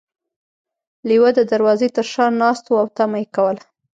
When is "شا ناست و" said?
2.13-2.73